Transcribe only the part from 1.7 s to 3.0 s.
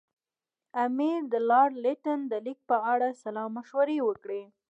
لیټن د لیک په